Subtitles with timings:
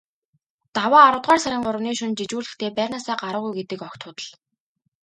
[0.75, 4.29] Даваа аравдугаар сарын гуравны шөнө жижүүрлэхдээ байрнаасаа гараагүй гэдэг огт худал.